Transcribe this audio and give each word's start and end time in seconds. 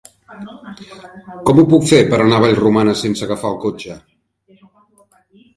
Com 1.49 1.59
ho 1.59 1.65
puc 1.75 1.85
fer 1.91 1.99
per 2.15 2.19
anar 2.25 2.39
a 2.39 2.45
Vallromanes 2.45 3.05
sense 3.07 3.29
agafar 3.29 3.53
el 3.53 3.63
cotxe? 3.67 3.99